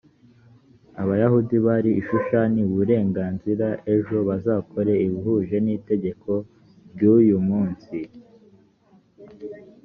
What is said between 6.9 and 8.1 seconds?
ry uyu munsi